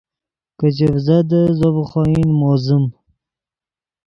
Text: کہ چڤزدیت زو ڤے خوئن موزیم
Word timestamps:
کہ 0.57 0.67
چڤزدیت 0.77 1.29
زو 1.59 1.67
ڤے 1.75 1.81
خوئن 1.89 2.27
موزیم 2.39 2.83